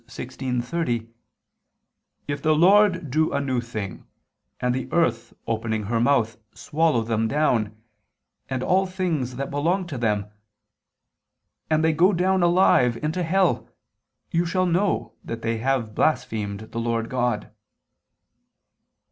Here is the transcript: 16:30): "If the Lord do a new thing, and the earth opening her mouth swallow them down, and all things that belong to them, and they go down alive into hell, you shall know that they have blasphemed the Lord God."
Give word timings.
16:30): 0.07 1.09
"If 2.27 2.41
the 2.41 2.55
Lord 2.55 3.11
do 3.11 3.31
a 3.31 3.39
new 3.39 3.61
thing, 3.61 4.03
and 4.59 4.73
the 4.73 4.91
earth 4.91 5.31
opening 5.45 5.83
her 5.83 5.99
mouth 5.99 6.37
swallow 6.55 7.03
them 7.03 7.27
down, 7.27 7.77
and 8.49 8.63
all 8.63 8.87
things 8.87 9.35
that 9.35 9.51
belong 9.51 9.85
to 9.85 9.99
them, 9.99 10.25
and 11.69 11.83
they 11.83 11.93
go 11.93 12.13
down 12.13 12.41
alive 12.41 12.97
into 12.97 13.21
hell, 13.21 13.69
you 14.31 14.43
shall 14.43 14.65
know 14.65 15.13
that 15.23 15.43
they 15.43 15.59
have 15.59 15.93
blasphemed 15.93 16.61
the 16.71 16.79
Lord 16.79 17.07
God." 17.07 17.51